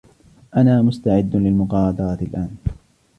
أنا 0.57 0.81
مستعد 0.81 1.35
للمغادرة 1.35 2.13
الآن. 2.21 2.55